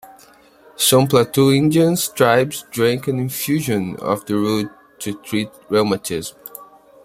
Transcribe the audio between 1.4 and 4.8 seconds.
Indian tribes drank an infusion of the root